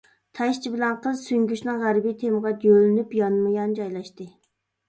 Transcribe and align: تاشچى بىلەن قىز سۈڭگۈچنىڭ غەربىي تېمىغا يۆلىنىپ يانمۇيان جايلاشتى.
تاشچى 0.37 0.69
بىلەن 0.75 0.95
قىز 1.03 1.19
سۈڭگۈچنىڭ 1.25 1.77
غەربىي 1.83 2.15
تېمىغا 2.23 2.55
يۆلىنىپ 2.65 3.15
يانمۇيان 3.21 3.77
جايلاشتى. 3.83 4.29